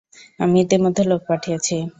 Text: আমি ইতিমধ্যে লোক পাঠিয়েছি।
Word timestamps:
আমি 0.39 0.57
ইতিমধ্যে 0.61 1.03
লোক 1.03 1.21
পাঠিয়েছি। 1.29 1.75